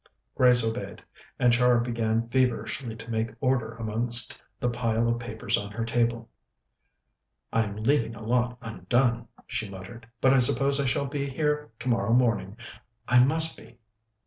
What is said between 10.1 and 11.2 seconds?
"but I suppose I shall